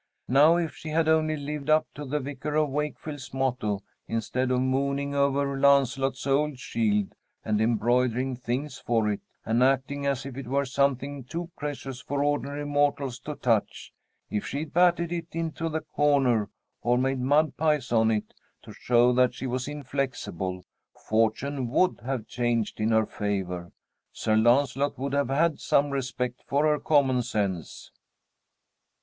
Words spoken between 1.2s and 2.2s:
lived up to the